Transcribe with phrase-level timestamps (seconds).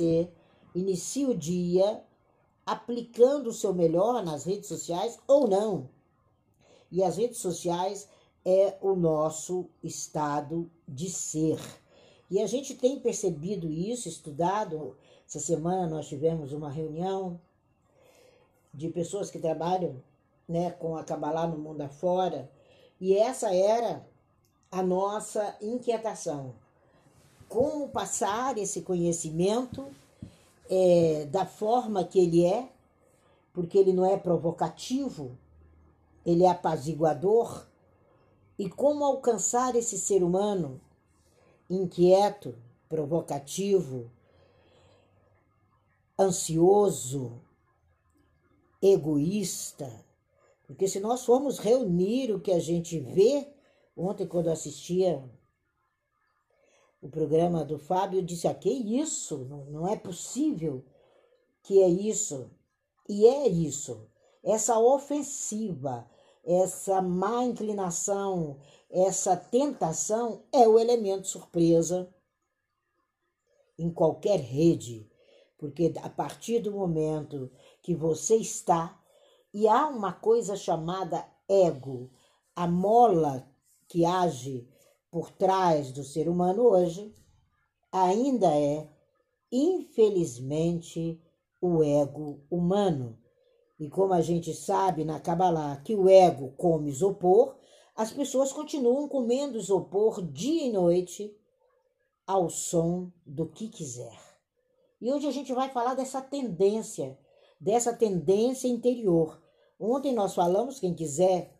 [0.00, 0.30] você
[0.74, 2.02] inicia o dia
[2.64, 5.88] aplicando o seu melhor nas redes sociais ou não.
[6.90, 8.08] E as redes sociais
[8.44, 11.60] é o nosso estado de ser.
[12.30, 14.96] E a gente tem percebido isso, estudado.
[15.26, 17.40] Essa semana nós tivemos uma reunião
[18.72, 20.02] de pessoas que trabalham
[20.48, 22.50] né, com a Kabbalah no mundo afora,
[23.00, 24.06] e essa era
[24.70, 26.54] a nossa inquietação.
[27.50, 29.88] Como passar esse conhecimento
[30.70, 32.70] é, da forma que ele é,
[33.52, 35.36] porque ele não é provocativo,
[36.24, 37.66] ele é apaziguador,
[38.56, 40.80] e como alcançar esse ser humano
[41.68, 42.54] inquieto,
[42.88, 44.08] provocativo,
[46.16, 47.32] ansioso,
[48.80, 49.90] egoísta.
[50.68, 53.48] Porque se nós formos reunir o que a gente vê,
[53.96, 55.20] ontem quando eu assistia
[57.00, 59.38] o programa do Fábio, disse: ah, que isso?
[59.48, 60.84] Não, não é possível
[61.62, 62.50] que é isso.
[63.08, 64.08] E é isso.
[64.42, 66.08] Essa ofensiva,
[66.44, 72.12] essa má inclinação, essa tentação é o elemento surpresa
[73.78, 75.10] em qualquer rede,
[75.58, 77.50] porque a partir do momento
[77.82, 79.00] que você está
[79.52, 82.10] e há uma coisa chamada ego,
[82.54, 83.48] a mola
[83.88, 84.68] que age
[85.10, 87.12] por trás do ser humano hoje,
[87.90, 88.88] ainda é,
[89.50, 91.20] infelizmente,
[91.60, 93.18] o ego humano.
[93.78, 97.56] E como a gente sabe na Kabbalah que o ego come isopor,
[97.96, 101.36] as pessoas continuam comendo isopor dia e noite
[102.26, 104.18] ao som do que quiser.
[105.00, 107.18] E hoje a gente vai falar dessa tendência,
[107.58, 109.42] dessa tendência interior.
[109.78, 111.56] Ontem nós falamos, quem quiser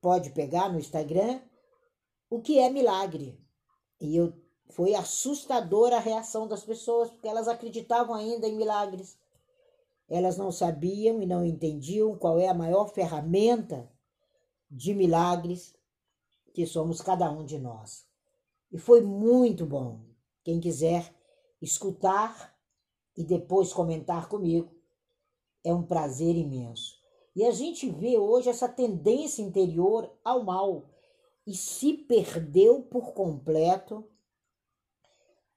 [0.00, 1.40] pode pegar no Instagram,
[2.30, 3.38] o que é milagre.
[4.00, 4.32] E eu
[4.70, 9.18] foi assustadora a reação das pessoas, porque elas acreditavam ainda em milagres.
[10.08, 13.90] Elas não sabiam e não entendiam qual é a maior ferramenta
[14.70, 15.74] de milagres
[16.54, 18.06] que somos cada um de nós.
[18.72, 20.00] E foi muito bom.
[20.44, 21.12] Quem quiser
[21.60, 22.56] escutar
[23.16, 24.70] e depois comentar comigo,
[25.62, 26.98] é um prazer imenso.
[27.34, 30.89] E a gente vê hoje essa tendência interior ao mal
[31.50, 34.08] e se perdeu por completo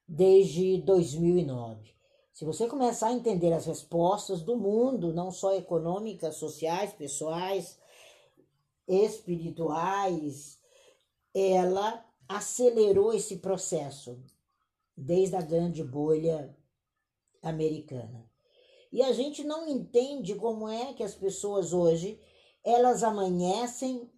[0.08, 1.94] desde 2009.
[2.32, 7.78] Se você começar a entender as respostas do mundo, não só econômicas, sociais, pessoais,
[8.88, 10.58] espirituais,
[11.32, 14.20] ela acelerou esse processo
[14.96, 16.58] desde a grande bolha
[17.40, 18.28] americana.
[18.90, 22.20] E a gente não entende como é que as pessoas hoje,
[22.64, 24.10] elas amanhecem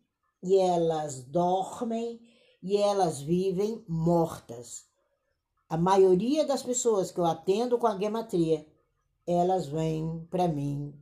[0.47, 2.21] e elas dormem
[2.63, 4.87] e elas vivem mortas.
[5.69, 8.65] A maioria das pessoas que eu atendo com a gematria,
[9.27, 10.95] elas vêm para mim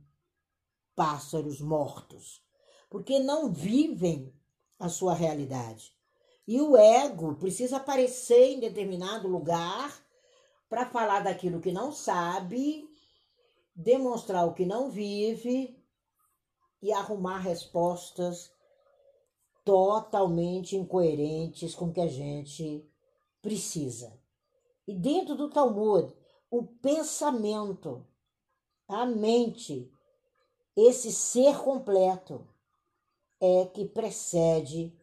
[0.95, 2.41] pássaros mortos,
[2.89, 4.33] porque não vivem
[4.79, 5.93] a sua realidade.
[6.47, 9.95] E o ego precisa aparecer em determinado lugar
[10.67, 12.89] para falar daquilo que não sabe,
[13.75, 15.79] demonstrar o que não vive
[16.81, 18.54] e arrumar respostas
[19.65, 22.87] totalmente incoerentes com o que a gente
[23.41, 24.17] precisa.
[24.87, 26.15] E dentro do Talmud,
[26.51, 28.05] o pensamento,
[28.87, 29.91] a mente,
[30.75, 32.47] esse ser completo
[33.41, 34.95] é que precede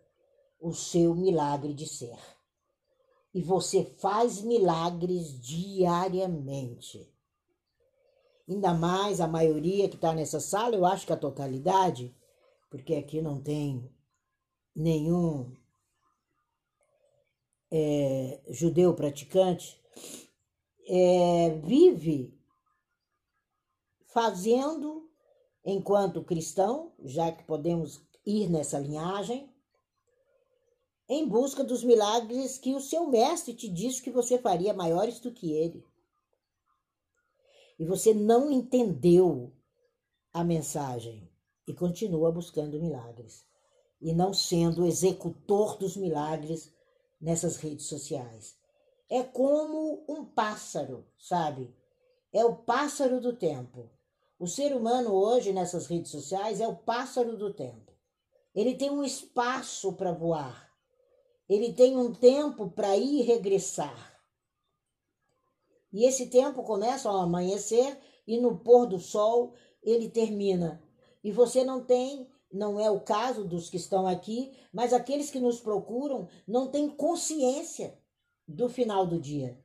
[0.61, 2.19] o seu milagre de ser.
[3.35, 7.13] E você faz milagres diariamente.
[8.49, 12.15] Ainda mais a maioria que está nessa sala, eu acho que a totalidade,
[12.71, 13.91] porque aqui não tem
[14.75, 15.55] nenhum
[17.71, 19.81] é, judeu praticante,
[20.87, 22.39] é, vive
[24.07, 25.11] fazendo,
[25.65, 29.51] enquanto cristão, já que podemos ir nessa linhagem,
[31.09, 35.33] em busca dos milagres que o seu mestre te disse que você faria maiores do
[35.33, 35.87] que ele.
[37.79, 39.53] E você não entendeu
[40.33, 41.29] a mensagem
[41.67, 43.47] e continua buscando milagres
[44.03, 46.71] e não sendo executor dos milagres
[47.19, 48.55] nessas redes sociais.
[49.09, 51.75] É como um pássaro, sabe?
[52.33, 53.89] É o pássaro do tempo.
[54.39, 57.93] O ser humano hoje nessas redes sociais é o pássaro do tempo.
[58.55, 60.73] Ele tem um espaço para voar
[61.53, 64.19] ele tem um tempo para ir e regressar.
[65.93, 69.53] E esse tempo começa ao amanhecer e no pôr do sol
[69.83, 70.83] ele termina.
[71.23, 75.41] E você não tem, não é o caso dos que estão aqui, mas aqueles que
[75.41, 77.99] nos procuram não têm consciência
[78.47, 79.59] do final do dia.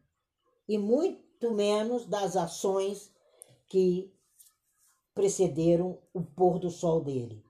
[0.67, 3.11] E muito menos das ações
[3.67, 4.13] que
[5.13, 7.43] precederam o pôr do sol dele.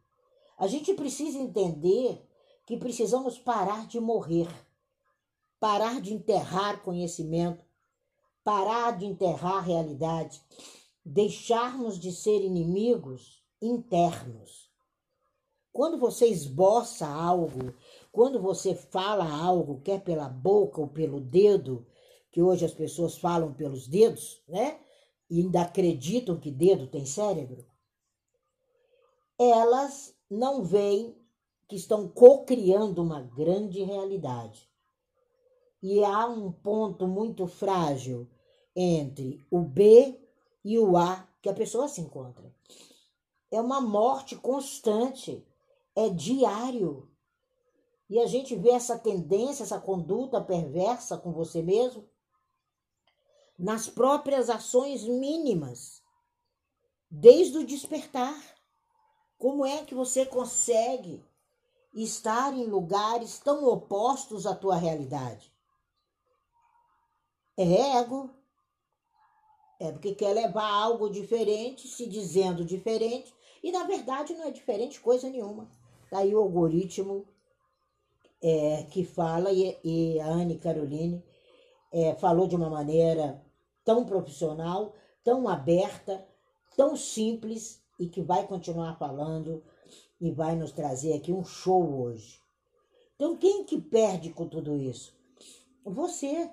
[0.58, 2.26] A gente precisa entender
[2.66, 4.50] que precisamos parar de morrer,
[5.60, 7.64] parar de enterrar conhecimento,
[8.44, 10.42] parar de enterrar realidade,
[11.06, 14.67] deixarmos de ser inimigos internos.
[15.78, 17.72] Quando você esboça algo,
[18.12, 21.86] quando você fala algo, quer pela boca ou pelo dedo,
[22.32, 24.80] que hoje as pessoas falam pelos dedos, né?
[25.30, 27.64] E ainda acreditam que dedo tem cérebro,
[29.38, 31.16] elas não veem
[31.68, 34.68] que estão co-criando uma grande realidade.
[35.80, 38.28] E há um ponto muito frágil
[38.76, 40.20] entre o B
[40.66, 42.52] e o A que a pessoa se encontra.
[43.52, 45.46] É uma morte constante,
[45.98, 47.12] é diário.
[48.08, 52.08] E a gente vê essa tendência, essa conduta perversa com você mesmo
[53.58, 56.04] nas próprias ações mínimas,
[57.10, 58.40] desde o despertar.
[59.40, 61.26] Como é que você consegue
[61.92, 65.52] estar em lugares tão opostos à tua realidade?
[67.58, 68.30] É ego.
[69.80, 73.34] É porque quer levar algo diferente, se dizendo diferente,
[73.64, 75.70] e na verdade não é diferente coisa nenhuma.
[76.12, 77.26] Daí tá o algoritmo
[78.42, 81.24] é, que fala, e, e, a Anne Caroline
[81.92, 83.44] é, falou de uma maneira
[83.84, 84.94] tão profissional,
[85.24, 86.26] tão aberta,
[86.76, 89.64] tão simples e que vai continuar falando
[90.20, 92.42] e vai nos trazer aqui um show hoje.
[93.16, 95.16] Então, quem que perde com tudo isso?
[95.84, 96.52] Você.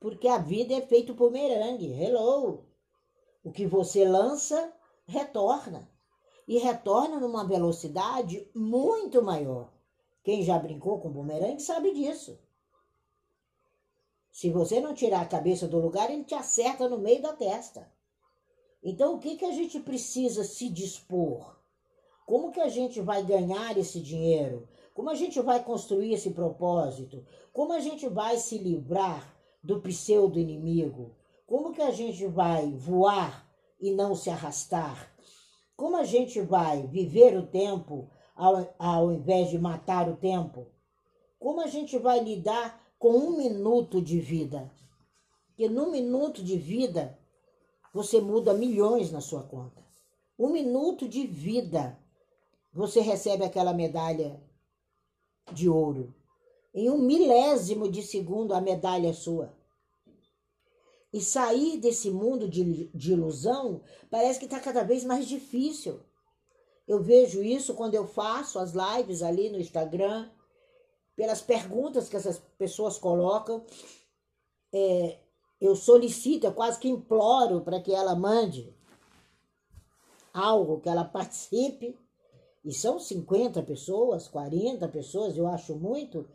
[0.00, 1.34] Porque a vida é feito por.
[1.34, 2.64] Hello!
[3.42, 4.72] O que você lança,
[5.06, 5.88] retorna.
[6.46, 9.72] E retorna numa velocidade muito maior.
[10.22, 12.38] Quem já brincou com bumerangue sabe disso.
[14.30, 17.88] Se você não tirar a cabeça do lugar, ele te acerta no meio da testa.
[18.82, 21.56] Então, o que, que a gente precisa se dispor?
[22.26, 24.68] Como que a gente vai ganhar esse dinheiro?
[24.92, 27.24] Como a gente vai construir esse propósito?
[27.52, 31.14] Como a gente vai se livrar do pseudo inimigo?
[31.46, 33.48] Como que a gente vai voar
[33.80, 35.13] e não se arrastar?
[35.76, 40.66] Como a gente vai viver o tempo ao, ao invés de matar o tempo?
[41.38, 44.70] Como a gente vai lidar com um minuto de vida?
[45.48, 47.18] Porque num minuto de vida
[47.92, 49.84] você muda milhões na sua conta.
[50.38, 51.96] Um minuto de vida,
[52.72, 54.42] você recebe aquela medalha
[55.52, 56.12] de ouro.
[56.74, 59.54] Em um milésimo de segundo, a medalha é sua.
[61.14, 66.00] E sair desse mundo de, de ilusão parece que está cada vez mais difícil.
[66.88, 70.28] Eu vejo isso quando eu faço as lives ali no Instagram,
[71.14, 73.64] pelas perguntas que essas pessoas colocam.
[74.72, 75.20] É,
[75.60, 78.74] eu solicito, eu quase que imploro para que ela mande
[80.32, 81.96] algo, que ela participe.
[82.64, 86.28] E são 50 pessoas, 40 pessoas, eu acho muito,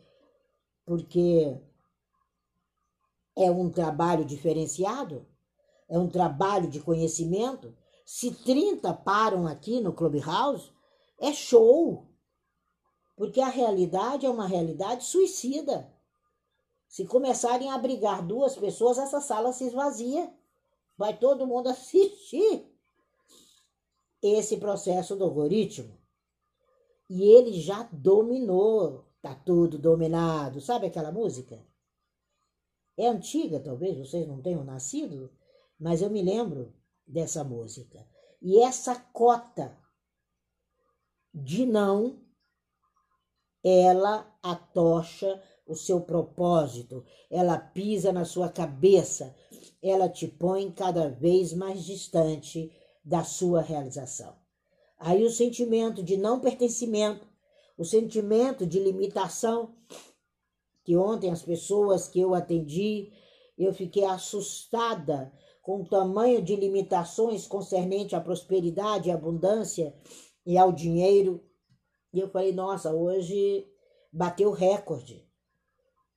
[0.86, 1.60] porque
[3.40, 5.26] é um trabalho diferenciado,
[5.88, 7.74] é um trabalho de conhecimento.
[8.04, 10.70] Se 30 param aqui no Clubhouse,
[11.18, 12.06] é show.
[13.16, 15.90] Porque a realidade é uma realidade suicida.
[16.86, 20.32] Se começarem a brigar duas pessoas, essa sala se esvazia.
[20.98, 22.66] Vai todo mundo assistir
[24.22, 25.98] esse processo do algoritmo.
[27.08, 30.60] E ele já dominou, tá tudo dominado.
[30.60, 31.69] Sabe aquela música?
[33.00, 35.32] É antiga, talvez vocês não tenham nascido,
[35.78, 36.74] mas eu me lembro
[37.06, 38.06] dessa música.
[38.42, 39.74] E essa cota
[41.32, 42.20] de não,
[43.64, 49.34] ela atocha o seu propósito, ela pisa na sua cabeça,
[49.82, 52.70] ela te põe cada vez mais distante
[53.02, 54.36] da sua realização.
[54.98, 57.26] Aí o sentimento de não pertencimento,
[57.78, 59.74] o sentimento de limitação,
[60.90, 63.12] que ontem as pessoas que eu atendi,
[63.56, 65.32] eu fiquei assustada
[65.62, 69.94] com o tamanho de limitações concernente à prosperidade, à abundância
[70.44, 71.44] e ao dinheiro.
[72.12, 73.68] E eu falei, nossa, hoje
[74.12, 75.24] bateu recorde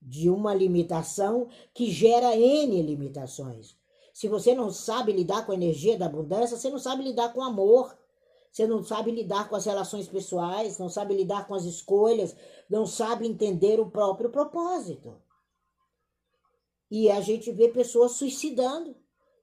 [0.01, 3.77] de uma limitação que gera N limitações.
[4.11, 7.43] Se você não sabe lidar com a energia da abundância, você não sabe lidar com
[7.43, 7.95] amor.
[8.53, 12.35] Você não sabe lidar com as relações pessoais, não sabe lidar com as escolhas,
[12.69, 15.19] não sabe entender o próprio propósito.
[16.89, 18.95] E a gente vê pessoas suicidando.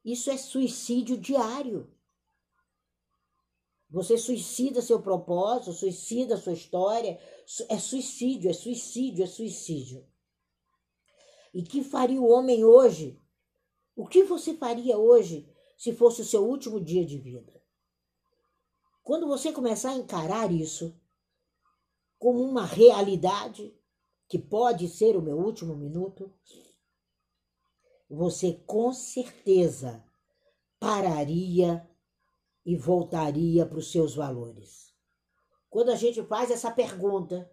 [0.05, 1.93] Isso é suicídio diário.
[3.90, 7.19] Você suicida seu propósito, suicida sua história.
[7.69, 10.07] É suicídio, é suicídio, é suicídio.
[11.52, 13.21] E que faria o homem hoje?
[13.97, 17.60] O que você faria hoje se fosse o seu último dia de vida?
[19.11, 20.97] Quando você começar a encarar isso
[22.17, 23.76] como uma realidade,
[24.29, 26.33] que pode ser o meu último minuto,
[28.09, 30.05] você com certeza
[30.79, 31.85] pararia
[32.64, 34.95] e voltaria para os seus valores.
[35.69, 37.50] Quando a gente faz essa pergunta,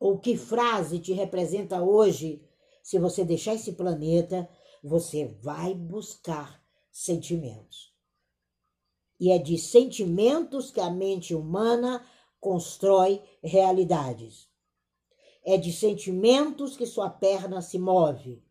[0.00, 2.42] ou que frase te representa hoje,
[2.82, 4.48] se você deixar esse planeta,
[4.82, 7.97] você vai buscar sentimentos.
[9.18, 12.04] E é de sentimentos que a mente humana
[12.40, 14.48] constrói realidades.
[15.44, 18.42] É de sentimentos que sua perna se move.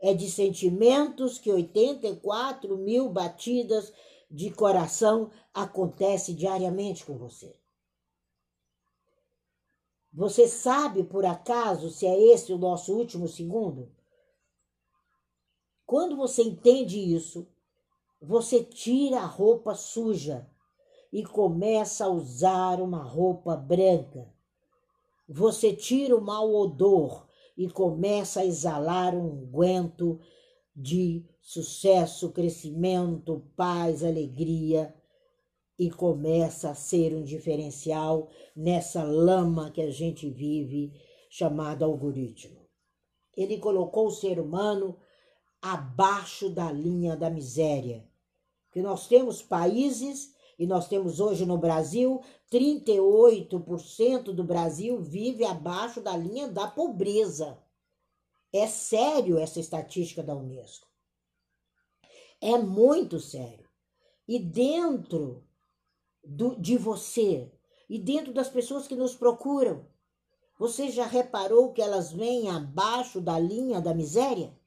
[0.00, 3.92] É de sentimentos que 84 mil batidas
[4.30, 7.54] de coração acontece diariamente com você.
[10.12, 13.90] Você sabe por acaso se é esse o nosso último segundo?
[15.86, 17.46] Quando você entende isso,
[18.20, 20.48] você tira a roupa suja
[21.12, 24.28] e começa a usar uma roupa branca.
[25.28, 30.20] Você tira o mau odor e começa a exalar um unguento
[30.74, 34.94] de sucesso, crescimento, paz, alegria
[35.78, 40.92] e começa a ser um diferencial nessa lama que a gente vive
[41.30, 42.58] chamada algoritmo.
[43.36, 44.96] Ele colocou o ser humano
[45.60, 48.06] abaixo da linha da miséria.
[48.70, 56.00] Que nós temos países e nós temos hoje no Brasil, 38% do Brasil vive abaixo
[56.00, 57.58] da linha da pobreza.
[58.52, 60.88] É sério essa estatística da Unesco.
[62.40, 63.68] É muito sério.
[64.26, 65.46] E dentro
[66.24, 67.52] do, de você
[67.88, 69.86] e dentro das pessoas que nos procuram,
[70.58, 74.57] você já reparou que elas vêm abaixo da linha da miséria?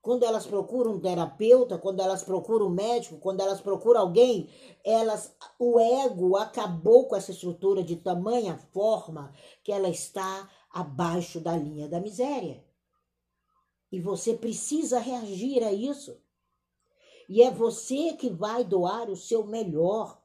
[0.00, 4.48] Quando elas procuram um terapeuta, quando elas procuram um médico, quando elas procuram alguém,
[4.84, 11.56] elas o ego acabou com essa estrutura de tamanha forma que ela está abaixo da
[11.56, 12.64] linha da miséria.
[13.90, 16.20] E você precisa reagir a isso.
[17.28, 20.20] E é você que vai doar o seu melhor.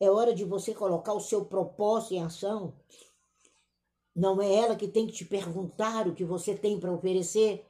[0.00, 2.74] É hora de você colocar o seu propósito em ação.
[4.14, 7.64] Não é ela que tem que te perguntar o que você tem para oferecer.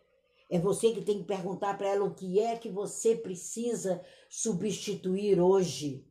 [0.52, 5.40] É você que tem que perguntar para ela o que é que você precisa substituir
[5.40, 6.06] hoje.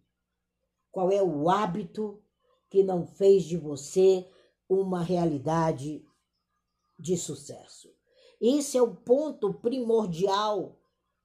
[0.92, 2.20] Qual é o hábito
[2.68, 4.28] que não fez de você
[4.68, 6.04] uma realidade
[6.98, 7.94] de sucesso?
[8.42, 10.76] Esse é o ponto primordial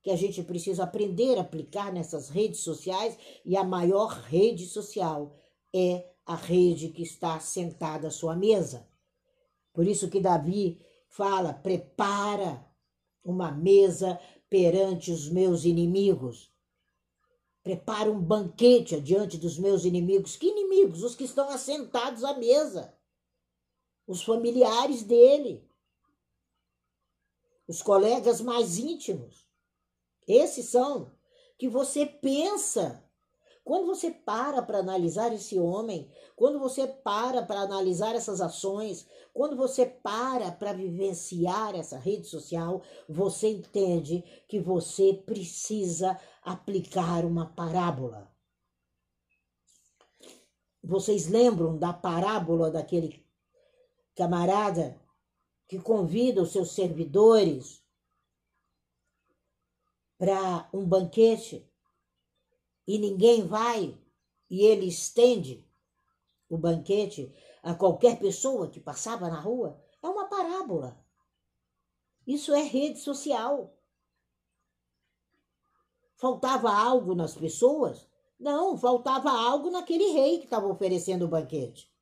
[0.03, 5.35] que a gente precisa aprender a aplicar nessas redes sociais e a maior rede social
[5.75, 8.87] é a rede que está sentada à sua mesa.
[9.73, 12.66] Por isso que Davi fala: prepara
[13.27, 14.19] uma mesa
[14.49, 16.53] perante os meus inimigos.
[17.63, 20.37] Prepara um banquete diante dos meus inimigos.
[20.37, 21.03] Que inimigos?
[21.03, 22.95] Os que estão assentados à mesa.
[24.07, 25.69] Os familiares dele.
[27.67, 29.49] Os colegas mais íntimos.
[30.29, 31.13] Esses são
[31.59, 33.06] que você pensa
[33.67, 39.57] quando você para para analisar esse homem, quando você para para analisar essas ações, quando
[39.57, 48.31] você para para vivenciar essa rede social, você entende que você precisa aplicar uma parábola.
[50.81, 53.27] Vocês lembram da parábola daquele
[54.15, 54.97] camarada
[55.67, 57.83] que convida os seus servidores
[60.17, 61.69] para um banquete?
[62.87, 63.99] E ninguém vai,
[64.49, 65.67] e ele estende
[66.49, 70.97] o banquete a qualquer pessoa que passava na rua, é uma parábola.
[72.27, 73.75] Isso é rede social.
[76.17, 78.07] Faltava algo nas pessoas?
[78.39, 81.93] Não, faltava algo naquele rei que estava oferecendo o banquete.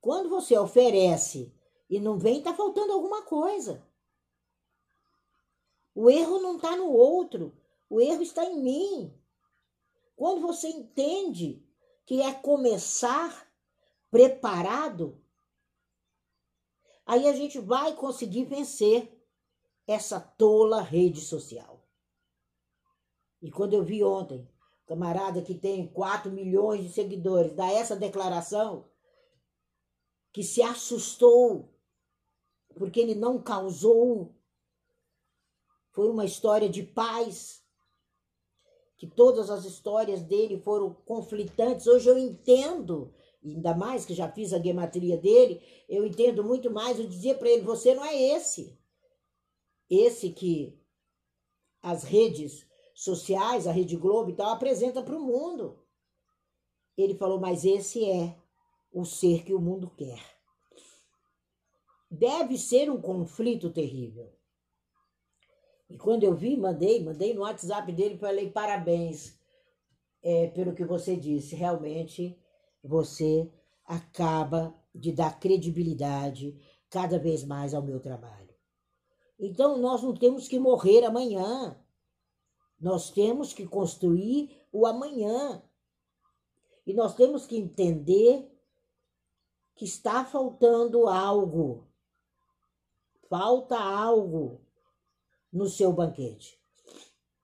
[0.00, 1.52] Quando você oferece
[1.88, 3.86] e não vem, está faltando alguma coisa.
[5.94, 7.54] O erro não está no outro,
[7.88, 9.19] o erro está em mim.
[10.20, 11.66] Quando você entende
[12.04, 13.50] que é começar
[14.10, 15.18] preparado,
[17.06, 19.18] aí a gente vai conseguir vencer
[19.86, 21.88] essa tola rede social.
[23.40, 24.46] E quando eu vi ontem,
[24.84, 28.90] camarada que tem 4 milhões de seguidores, dar essa declaração,
[30.34, 31.72] que se assustou,
[32.74, 34.36] porque ele não causou.
[35.92, 37.59] Foi uma história de paz,
[39.00, 41.86] que todas as histórias dele foram conflitantes.
[41.86, 43.10] Hoje eu entendo,
[43.42, 46.98] ainda mais que já fiz a gematria dele, eu entendo muito mais.
[46.98, 48.78] Eu dizia para ele: você não é esse.
[49.88, 50.78] esse que
[51.80, 55.78] as redes sociais, a Rede Globo e tal, apresenta para o mundo.
[56.94, 58.36] Ele falou, mas esse é
[58.92, 60.22] o ser que o mundo quer.
[62.10, 64.30] Deve ser um conflito terrível.
[65.90, 69.36] E quando eu vi, mandei, mandei no WhatsApp dele, falei parabéns
[70.22, 71.56] é, pelo que você disse.
[71.56, 72.38] Realmente
[72.82, 73.50] você
[73.84, 76.56] acaba de dar credibilidade
[76.88, 78.54] cada vez mais ao meu trabalho.
[79.36, 81.76] Então nós não temos que morrer amanhã.
[82.78, 85.60] Nós temos que construir o amanhã.
[86.86, 88.48] E nós temos que entender
[89.74, 91.88] que está faltando algo.
[93.28, 94.60] Falta algo
[95.52, 96.58] no seu banquete.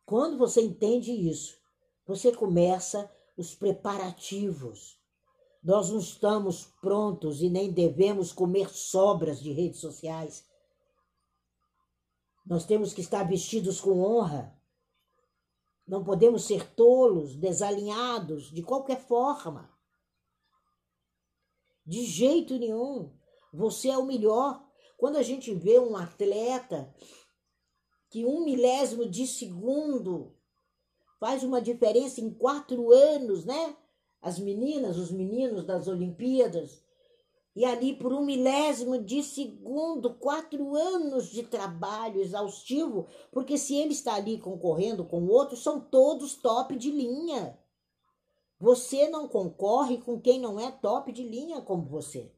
[0.05, 1.59] Quando você entende isso,
[2.07, 4.97] você começa os preparativos.
[5.63, 10.47] Nós não estamos prontos e nem devemos comer sobras de redes sociais.
[12.47, 14.57] Nós temos que estar vestidos com honra.
[15.87, 19.69] Não podemos ser tolos, desalinhados, de qualquer forma.
[21.85, 23.13] De jeito nenhum.
[23.53, 24.65] Você é o melhor.
[24.97, 26.95] Quando a gente vê um atleta
[28.09, 30.35] que um milésimo de segundo
[31.19, 33.77] faz uma diferença em quatro anos, né?
[34.21, 36.83] As meninas, os meninos das Olimpíadas,
[37.57, 43.93] e ali por um milésimo de segundo, quatro anos de trabalho exaustivo, porque se ele
[43.93, 47.59] está ali concorrendo com outros, são todos top de linha.
[48.59, 52.31] Você não concorre com quem não é top de linha como você.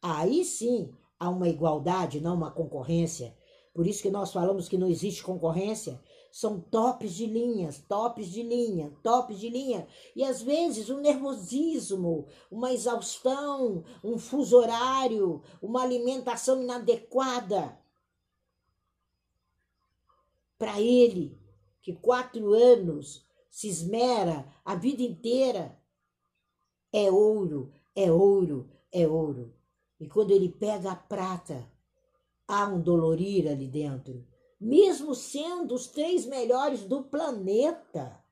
[0.00, 3.36] Aí sim há uma igualdade, não uma concorrência.
[3.78, 6.02] Por isso que nós falamos que não existe concorrência.
[6.32, 9.86] São tops de linhas, tops de linha, tops de linha.
[10.16, 17.78] E às vezes um nervosismo, uma exaustão, um fuso horário, uma alimentação inadequada.
[20.58, 21.38] Para ele,
[21.80, 25.80] que quatro anos se esmera a vida inteira,
[26.92, 29.54] é ouro, é ouro, é ouro.
[30.00, 31.77] E quando ele pega a prata,
[32.48, 34.26] há um dolorir ali dentro,
[34.58, 38.24] mesmo sendo os três melhores do planeta.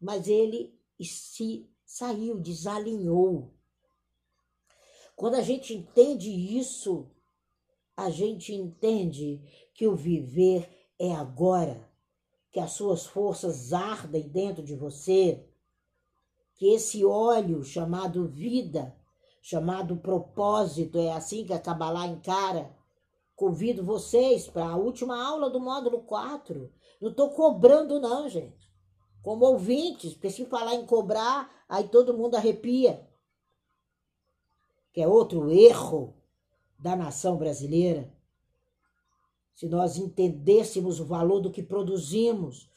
[0.00, 3.52] Mas ele se saiu, desalinhou.
[5.14, 7.10] Quando a gente entende isso,
[7.96, 9.40] a gente entende
[9.74, 11.88] que o viver é agora,
[12.50, 15.46] que as suas forças ardem dentro de você,
[16.56, 18.96] que esse óleo chamado vida,
[19.42, 22.74] chamado propósito, é assim que a Kabbalah encara,
[23.36, 26.72] Convido vocês para a última aula do módulo 4.
[27.00, 28.72] Não estou cobrando, não, gente.
[29.22, 33.08] Como ouvintes, porque se falar em cobrar, aí todo mundo arrepia.
[34.92, 36.14] Que é outro erro
[36.78, 38.12] da nação brasileira.
[39.54, 42.70] Se nós entendêssemos o valor do que produzimos.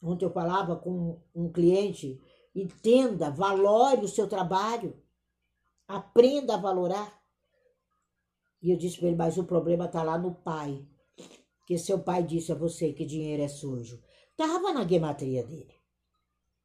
[0.00, 2.20] Ontem eu falava com um cliente,
[2.54, 4.96] entenda, valore o seu trabalho.
[5.86, 7.18] Aprenda a valorar.
[8.60, 10.86] E eu disse para ele, mas o problema está lá no pai.
[11.66, 14.02] Que seu pai disse a você que dinheiro é sujo.
[14.30, 15.74] Estava na gematria dele.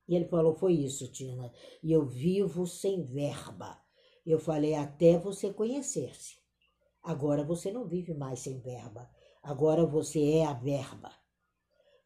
[0.08, 1.52] E ele falou, foi isso, Tina.
[1.82, 3.80] E eu vivo sem verba.
[4.26, 6.38] Eu falei, até você conhecer-se.
[7.02, 9.10] Agora você não vive mais sem verba.
[9.42, 11.12] Agora você é a verba.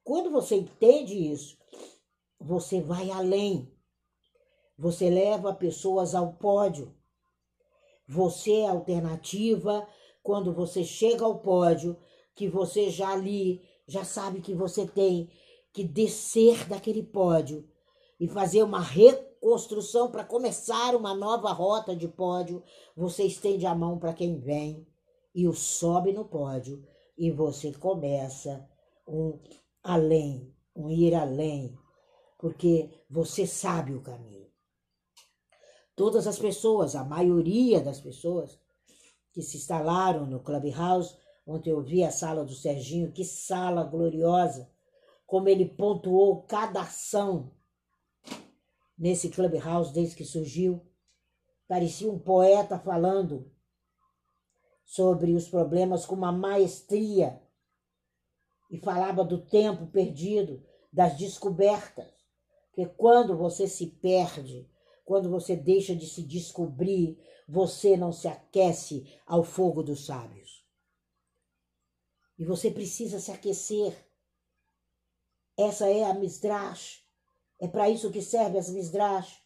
[0.03, 1.57] Quando você entende isso,
[2.39, 3.71] você vai além.
[4.77, 6.96] Você leva pessoas ao pódio.
[8.07, 9.87] Você é alternativa
[10.23, 11.97] quando você chega ao pódio,
[12.35, 15.29] que você já ali, já sabe que você tem
[15.73, 17.67] que descer daquele pódio
[18.19, 22.63] e fazer uma reconstrução para começar uma nova rota de pódio.
[22.95, 24.87] Você estende a mão para quem vem
[25.35, 26.83] e o sobe no pódio
[27.17, 28.67] e você começa
[29.07, 29.39] um
[29.83, 31.77] além, um ir além,
[32.37, 34.46] porque você sabe o caminho.
[35.97, 38.59] Todas as pessoas, a maioria das pessoas
[39.33, 44.69] que se instalaram no Clubhouse, ontem eu vi a sala do Serginho, que sala gloriosa,
[45.25, 47.51] como ele pontuou cada ação
[48.95, 50.85] nesse Clubhouse desde que surgiu.
[51.67, 53.51] Parecia um poeta falando
[54.85, 57.41] sobre os problemas com uma maestria
[58.69, 62.13] e falava do tempo perdido, das descobertas.
[62.67, 64.69] Porque quando você se perde,
[65.07, 67.17] quando você deixa de se descobrir,
[67.47, 70.67] você não se aquece ao fogo dos sábios.
[72.37, 73.95] E você precisa se aquecer.
[75.55, 77.05] Essa é a Misdrash.
[77.57, 79.41] É para isso que serve as Misdrash.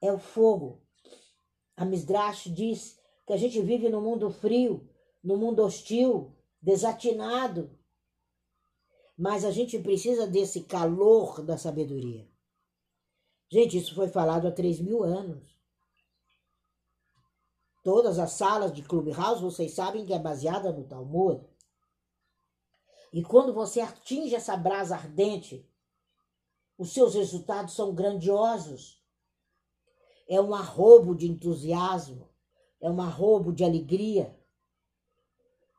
[0.00, 0.82] É o fogo.
[1.76, 4.90] A Misdrash diz que a gente vive no mundo frio,
[5.22, 7.70] no mundo hostil, desatinado.
[9.16, 12.27] Mas a gente precisa desse calor da sabedoria.
[13.50, 15.42] Gente, isso foi falado há 3 mil anos.
[17.82, 21.42] Todas as salas de Clubhouse, vocês sabem que é baseada no Talmud.
[23.10, 25.66] E quando você atinge essa brasa ardente,
[26.76, 29.02] os seus resultados são grandiosos.
[30.28, 32.28] É um arrobo de entusiasmo,
[32.82, 34.38] é um arrobo de alegria,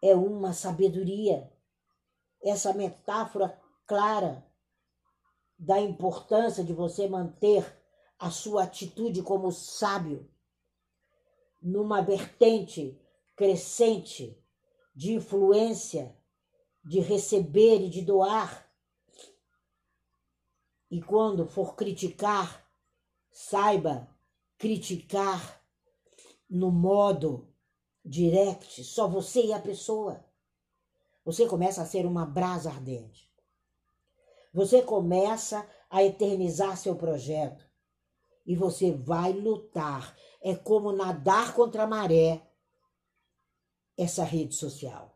[0.01, 1.51] é uma sabedoria.
[2.41, 4.48] Essa metáfora clara
[5.59, 7.77] da importância de você manter
[8.17, 10.29] a sua atitude como sábio
[11.61, 12.97] numa vertente
[13.35, 14.41] crescente
[14.95, 16.17] de influência,
[16.83, 18.69] de receber e de doar.
[20.89, 22.65] E quando for criticar,
[23.29, 24.09] saiba
[24.57, 25.61] criticar
[26.49, 27.53] no modo
[28.03, 30.25] direct, só você e a pessoa.
[31.23, 33.28] Você começa a ser uma brasa ardente.
[34.53, 37.67] Você começa a eternizar seu projeto.
[38.45, 42.41] E você vai lutar é como nadar contra a maré
[43.97, 45.15] essa rede social.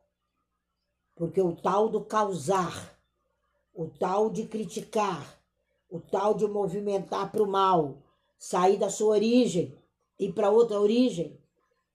[1.16, 3.00] Porque o tal do causar,
[3.74, 5.42] o tal de criticar,
[5.90, 8.04] o tal de movimentar para o mal,
[8.38, 9.78] sair da sua origem
[10.20, 11.40] e para outra origem,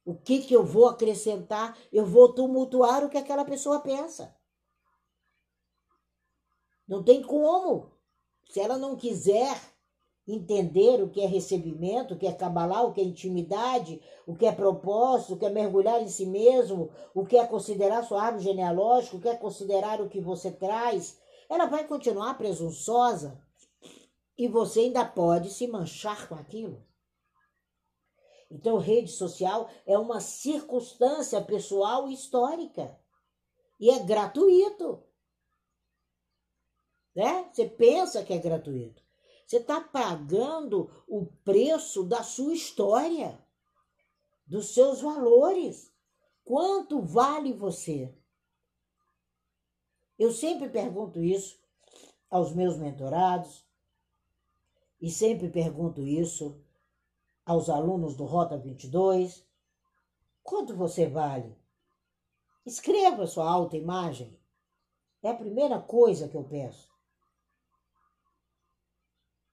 [0.05, 1.77] o que, que eu vou acrescentar?
[1.93, 4.35] Eu vou tumultuar o que aquela pessoa pensa.
[6.89, 7.93] Não tem como.
[8.49, 9.61] Se ela não quiser
[10.27, 14.47] entender o que é recebimento, o que é cabalá, o que é intimidade, o que
[14.47, 18.45] é propósito, o que é mergulhar em si mesmo, o que é considerar sua árvore
[18.45, 23.41] genealógica, o que é considerar o que você traz, ela vai continuar presunçosa
[24.37, 26.87] e você ainda pode se manchar com aquilo.
[28.51, 32.99] Então, rede social é uma circunstância pessoal e histórica.
[33.79, 35.03] E é gratuito.
[37.19, 37.51] Né?
[37.53, 39.03] Você pensa que é gratuito.
[39.45, 43.45] Você está pagando o preço da sua história,
[44.47, 45.93] dos seus valores.
[46.45, 48.15] Quanto vale você?
[50.17, 51.59] Eu sempre pergunto isso
[52.31, 53.67] aos meus mentorados
[55.01, 56.63] e sempre pergunto isso
[57.45, 59.45] aos alunos do Rota 22.
[60.45, 61.59] Quanto você vale?
[62.65, 64.39] Escreva sua autoimagem.
[65.21, 66.88] É a primeira coisa que eu peço.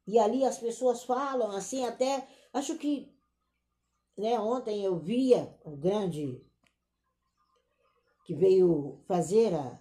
[0.08, 3.14] E ali as pessoas falam assim, até acho que
[4.18, 6.42] né, ontem eu via um grande
[8.26, 9.80] que veio fazer a,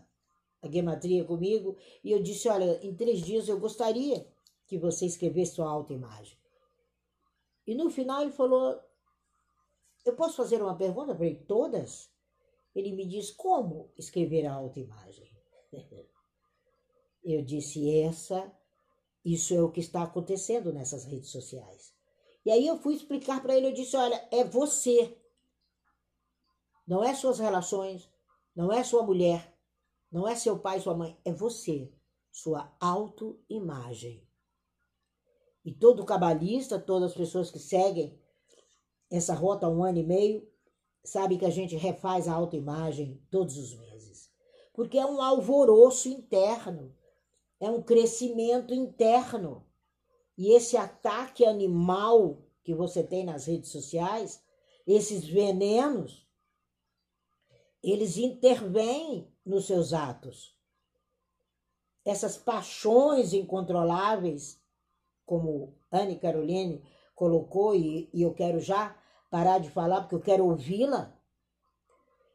[0.63, 4.27] a gematria comigo, e eu disse: Olha, em três dias eu gostaria
[4.67, 6.39] que você escrevesse sua autoimagem.
[7.67, 8.79] E no final ele falou:
[10.05, 11.45] Eu posso fazer uma pergunta para ele?
[11.47, 12.11] Todas?
[12.75, 15.31] Ele me diz: Como escrever a autoimagem?
[17.25, 18.55] Eu disse: Essa
[19.25, 21.95] isso é o que está acontecendo nessas redes sociais.
[22.45, 25.17] E aí eu fui explicar para ele, eu disse, olha, é você.
[26.87, 28.11] Não é suas relações,
[28.55, 29.57] não é sua mulher,
[30.13, 31.91] não é seu pai, sua mãe, é você,
[32.31, 34.23] sua autoimagem.
[35.65, 38.21] E todo cabalista, todas as pessoas que seguem
[39.11, 40.47] essa rota há um ano e meio,
[41.03, 44.31] sabe que a gente refaz a autoimagem todos os meses.
[44.75, 46.95] Porque é um alvoroço interno
[47.61, 49.64] é um crescimento interno.
[50.37, 54.43] E esse ataque animal que você tem nas redes sociais,
[54.87, 56.27] esses venenos,
[57.83, 60.55] eles intervêm nos seus atos.
[62.05, 64.61] Essas paixões incontroláveis,
[65.25, 66.83] como Anne Caroline
[67.14, 68.97] colocou, e, e eu quero já
[69.31, 71.17] parar de falar porque eu quero ouvi-la,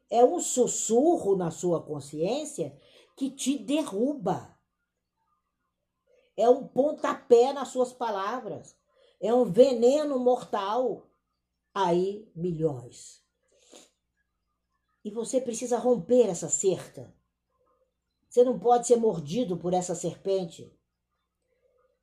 [0.10, 2.75] é um sussurro na sua consciência
[3.15, 4.58] que te derruba
[6.39, 8.73] é um pontapé nas suas palavras,
[9.19, 11.06] é um veneno mortal.
[11.73, 13.21] Aí, milhões.
[15.04, 17.13] E você precisa romper essa cerca.
[18.28, 20.73] Você não pode ser mordido por essa serpente.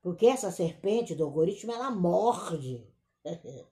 [0.03, 2.87] Porque essa serpente do algoritmo, ela morde.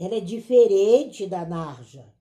[0.00, 2.14] Ela é diferente da narja.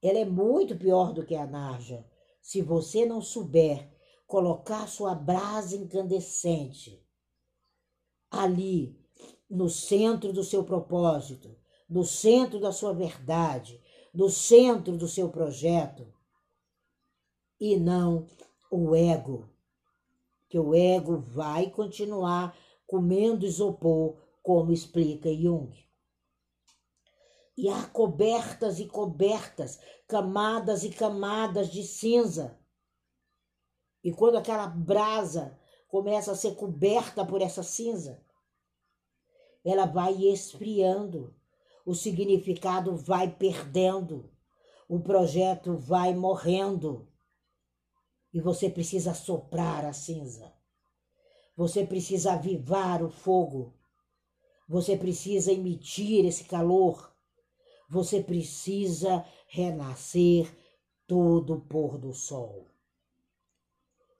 [0.00, 2.08] Ela é muito pior do que a narja.
[2.40, 3.93] Se você não souber
[4.34, 7.00] colocar sua brasa incandescente
[8.28, 9.00] ali
[9.48, 11.56] no centro do seu propósito,
[11.88, 13.80] no centro da sua verdade,
[14.12, 16.12] no centro do seu projeto,
[17.60, 18.26] e não
[18.72, 19.48] o ego,
[20.48, 25.72] que o ego vai continuar comendo isopor, como explica Jung.
[27.56, 32.58] E há cobertas e cobertas, camadas e camadas de cinza.
[34.04, 38.22] E quando aquela brasa começa a ser coberta por essa cinza,
[39.64, 41.34] ela vai esfriando,
[41.86, 44.30] o significado vai perdendo,
[44.86, 47.08] o projeto vai morrendo.
[48.30, 50.52] E você precisa soprar a cinza.
[51.56, 53.72] Você precisa avivar o fogo.
[54.68, 57.14] Você precisa emitir esse calor.
[57.88, 60.52] Você precisa renascer
[61.06, 62.73] todo o pôr do sol.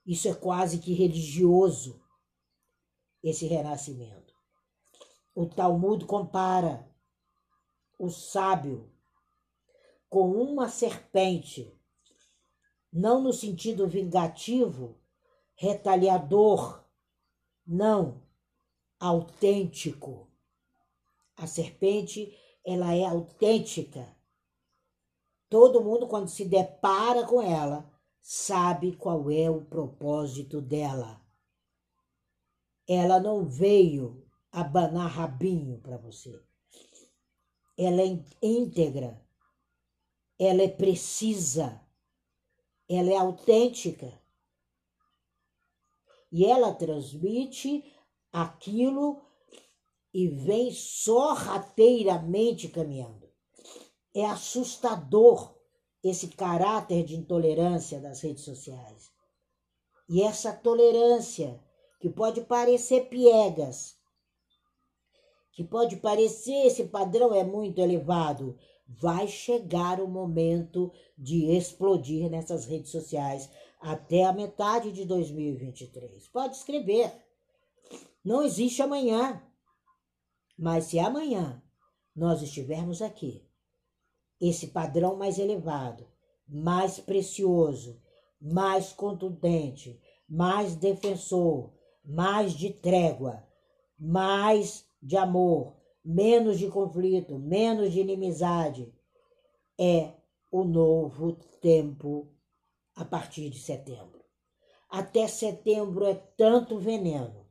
[0.07, 2.03] Isso é quase que religioso,
[3.23, 4.35] esse renascimento.
[5.35, 6.89] O Talmud compara
[7.99, 8.93] o sábio
[10.09, 11.77] com uma serpente,
[12.93, 15.01] não no sentido vingativo,
[15.57, 16.85] retaliador,
[17.67, 18.23] não,
[19.01, 20.31] autêntico.
[21.37, 22.33] A serpente,
[22.65, 24.15] ela é autêntica.
[25.49, 27.91] Todo mundo, quando se depara com ela,
[28.27, 31.21] sabe qual é o propósito dela.
[32.89, 36.43] Ela não veio abanar rabinho para você.
[37.77, 39.23] Ela é íntegra,
[40.39, 41.87] ela é precisa,
[42.89, 44.19] ela é autêntica.
[46.33, 47.85] E ela transmite
[48.33, 49.23] aquilo
[50.15, 53.31] e vem sorrateiramente caminhando.
[54.15, 55.54] É assustador
[56.05, 59.11] esse caráter de intolerância das redes sociais.
[60.07, 61.59] E essa tolerância,
[61.99, 63.97] que pode parecer piegas,
[65.53, 72.67] que pode parecer esse padrão é muito elevado, vai chegar o momento de explodir nessas
[72.67, 73.49] redes sociais
[73.81, 76.29] até a metade de 2023.
[76.29, 77.11] Pode escrever.
[78.23, 79.43] Não existe amanhã.
[80.59, 81.63] Mas se amanhã
[82.15, 83.45] nós estivermos aqui,
[84.41, 86.07] esse padrão mais elevado,
[86.47, 88.01] mais precioso,
[88.41, 91.73] mais contundente, mais defensor,
[92.05, 93.47] mais de trégua,
[93.99, 98.93] mais de amor, menos de conflito, menos de inimizade.
[99.79, 100.13] É
[100.51, 102.29] o novo tempo
[102.95, 104.23] a partir de setembro.
[104.89, 107.45] Até setembro é tanto veneno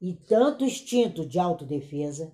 [0.00, 2.32] e tanto instinto de autodefesa,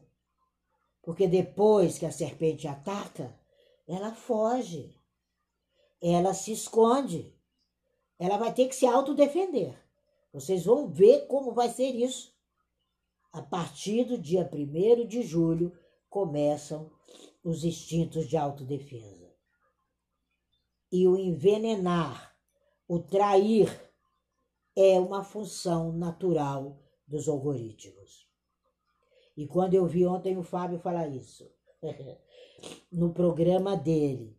[1.04, 3.38] porque depois que a serpente ataca,
[3.86, 4.98] ela foge,
[6.02, 7.34] ela se esconde,
[8.18, 9.76] ela vai ter que se autodefender.
[10.32, 12.34] Vocês vão ver como vai ser isso
[13.34, 15.76] a partir do dia 1 de julho,
[16.08, 16.88] começam
[17.42, 19.28] os instintos de autodefesa.
[20.92, 22.32] E o envenenar,
[22.86, 23.68] o trair,
[24.76, 28.23] é uma função natural dos algoritmos.
[29.36, 31.50] E quando eu vi ontem o Fábio falar isso,
[32.90, 34.38] no programa dele,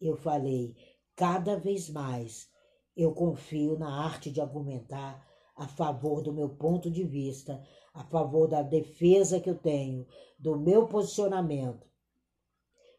[0.00, 0.76] eu falei:
[1.16, 2.50] cada vez mais
[2.96, 5.26] eu confio na arte de argumentar
[5.56, 10.06] a favor do meu ponto de vista, a favor da defesa que eu tenho,
[10.38, 11.86] do meu posicionamento.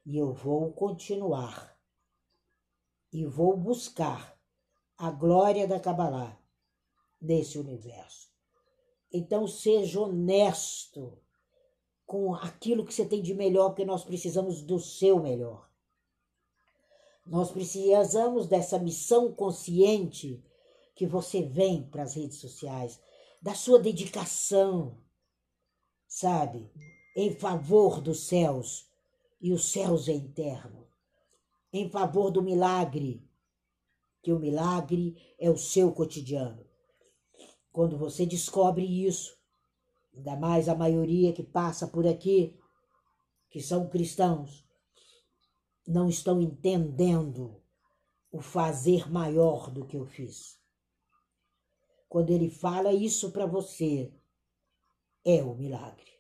[0.05, 1.75] E eu vou continuar.
[3.11, 4.39] E vou buscar
[4.97, 6.39] a glória da Kabbalah
[7.19, 8.30] nesse universo.
[9.11, 11.17] Então seja honesto
[12.05, 15.69] com aquilo que você tem de melhor, porque nós precisamos do seu melhor.
[17.25, 20.43] Nós precisamos dessa missão consciente
[20.95, 22.99] que você vem para as redes sociais
[23.41, 24.97] da sua dedicação,
[26.07, 26.69] sabe,
[27.15, 28.87] em favor dos céus,
[29.39, 30.87] e os céus é eterno,
[31.73, 33.27] em favor do milagre,
[34.21, 36.70] que o milagre é o seu cotidiano.
[37.71, 39.37] Quando você descobre isso,
[40.13, 42.57] ainda mais a maioria que passa por aqui,
[43.49, 44.65] que são cristãos,
[45.87, 47.61] não estão entendendo
[48.31, 50.59] o fazer maior do que eu fiz.
[52.07, 54.13] Quando ele fala isso para você,
[55.23, 56.11] é o milagre.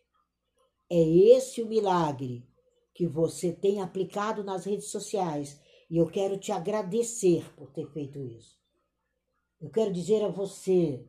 [0.89, 2.47] É esse o milagre
[2.93, 5.59] que você tem aplicado nas redes sociais.
[5.89, 8.59] E eu quero te agradecer por ter feito isso.
[9.59, 11.05] Eu quero dizer a você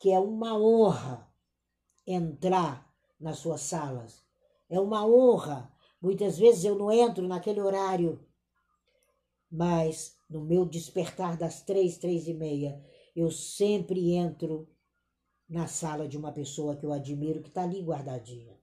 [0.00, 1.30] que é uma honra
[2.06, 4.24] entrar nas suas salas.
[4.68, 5.70] É uma honra.
[6.00, 8.26] Muitas vezes eu não entro naquele horário,
[9.50, 12.82] mas no meu despertar das três, três e meia,
[13.14, 14.66] eu sempre entro
[15.46, 18.58] na sala de uma pessoa que eu admiro, que está ali guardadinha.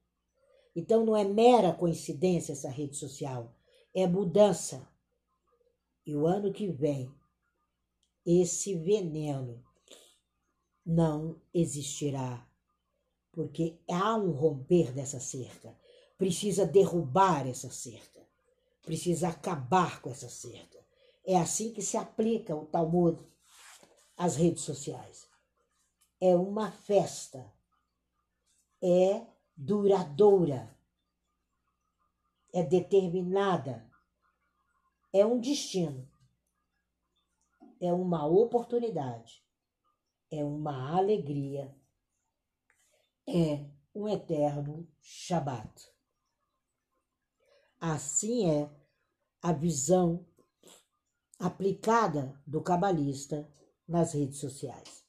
[0.75, 3.55] Então não é mera coincidência essa rede social,
[3.93, 4.89] é mudança.
[6.03, 7.13] E o ano que vem,
[8.25, 9.66] esse veneno
[10.87, 12.47] não existirá,
[13.33, 15.77] porque há um romper dessa cerca.
[16.17, 18.25] precisa derrubar essa cerca,
[18.81, 20.83] precisa acabar com essa cerca.
[21.23, 23.21] É assim que se aplica o Talmud
[24.15, 25.27] às redes sociais.
[26.19, 27.53] É uma festa,
[28.81, 30.75] é duradoura,
[32.51, 33.87] é determinada,
[35.13, 36.09] é um destino,
[37.79, 39.46] é uma oportunidade,
[40.29, 41.75] é uma alegria,
[43.27, 45.91] é um eterno Shabat.
[47.79, 48.69] Assim é
[49.41, 50.25] a visão
[51.39, 53.47] aplicada do cabalista
[53.87, 55.06] nas redes sociais.